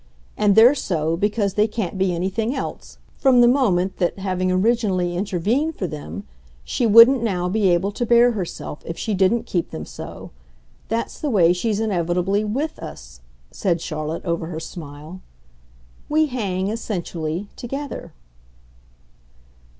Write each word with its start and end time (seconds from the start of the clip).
And 0.35 0.55
they're 0.55 0.73
so 0.73 1.15
because 1.15 1.53
they 1.53 1.67
can't 1.67 1.95
be 1.95 2.11
anything 2.15 2.55
else, 2.55 2.97
from 3.19 3.39
the 3.39 3.47
moment 3.47 3.97
that, 3.97 4.17
having 4.17 4.51
originally 4.51 5.15
intervened 5.15 5.75
for 5.75 5.85
them, 5.85 6.23
she 6.63 6.87
wouldn't 6.87 7.21
now 7.21 7.47
be 7.47 7.69
able 7.69 7.91
to 7.91 8.03
bear 8.07 8.31
herself 8.31 8.79
if 8.83 8.97
she 8.97 9.13
didn't 9.13 9.45
keep 9.45 9.69
them 9.69 9.85
so. 9.85 10.31
That's 10.87 11.19
the 11.21 11.29
way 11.29 11.53
she's 11.53 11.79
inevitably 11.79 12.43
WITH 12.43 12.79
us," 12.79 13.19
said 13.51 13.79
Charlotte 13.79 14.25
over 14.25 14.47
her 14.47 14.59
smile. 14.59 15.21
"We 16.09 16.25
hang, 16.25 16.69
essentially, 16.69 17.49
together." 17.55 18.11